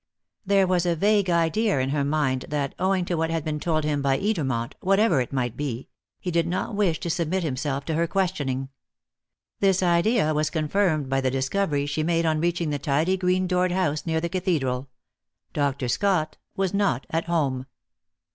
[0.47, 3.83] There was a vague idea in her mind that, owing to what had been told
[3.83, 5.89] him by Edermont whatever it might be
[6.19, 8.69] he did not wish to submit himself to her questioning.
[9.59, 13.73] This idea was confirmed by the discovery she made on reaching the tidy green doored
[13.73, 14.89] house near the Cathedral.
[15.53, 15.87] Dr.
[15.87, 17.67] Scott was not at home.